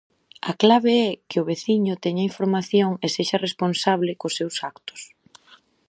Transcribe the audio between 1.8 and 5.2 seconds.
teña información e sexa responsable cos seus actos.